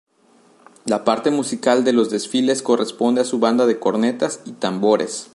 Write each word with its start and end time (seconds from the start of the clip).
La 0.85 1.03
parte 1.05 1.29
musical 1.29 1.83
de 1.83 1.93
los 1.93 2.09
desfiles 2.09 2.63
corresponde 2.63 3.21
a 3.21 3.23
su 3.23 3.37
Banda 3.39 3.67
de 3.67 3.77
Cornetas 3.77 4.39
y 4.45 4.53
Tambores. 4.53 5.29